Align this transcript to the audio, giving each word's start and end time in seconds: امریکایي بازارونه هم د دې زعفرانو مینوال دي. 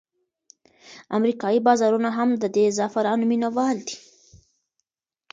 امریکایي 1.17 1.59
بازارونه 1.67 2.09
هم 2.17 2.29
د 2.41 2.43
دې 2.55 2.65
زعفرانو 2.77 3.23
مینوال 3.31 3.77
دي. 3.87 3.97